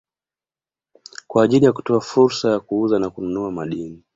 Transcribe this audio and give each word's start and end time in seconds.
kwa 1.27 1.43
ajili 1.43 1.65
ya 1.65 1.73
kutoa 1.73 2.01
fursa 2.01 2.51
ya 2.51 2.59
kuuza 2.59 2.99
na 2.99 3.09
kununua 3.09 3.51
madini 3.51 4.03